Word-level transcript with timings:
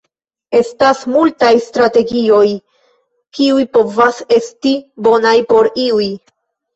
Estas 0.59 1.01
multa 1.15 1.49
strategioj, 1.65 2.45
kiuj 3.41 3.65
povas 3.77 4.23
esti 4.39 4.73
bonaj 5.09 5.35
por 5.53 5.71
iuj. 5.85 6.09